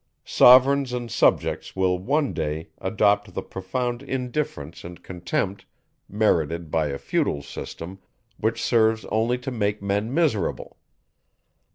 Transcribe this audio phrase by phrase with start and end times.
[0.25, 5.67] Sovereigns and subjects will one day adopt the profound indifference and contempt,
[6.09, 7.99] merited by a futile system,
[8.39, 10.77] which serves only to make men miserable.